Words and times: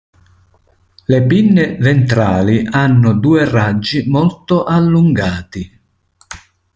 Le 1.11 1.27
pinne 1.27 1.75
ventrali 1.79 2.67
hanno 2.71 3.13
due 3.13 3.47
raggi 3.47 4.05
molto 4.07 4.63
allungati. 4.63 5.79